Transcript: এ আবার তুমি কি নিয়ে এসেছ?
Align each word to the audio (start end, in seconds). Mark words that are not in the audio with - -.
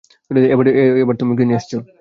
এ 0.41 0.83
আবার 1.03 1.15
তুমি 1.17 1.33
কি 1.37 1.43
নিয়ে 1.45 1.59
এসেছ? 1.59 1.73